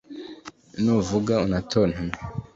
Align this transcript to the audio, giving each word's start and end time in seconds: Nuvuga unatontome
Nuvuga 0.83 1.33
unatontome 1.45 2.11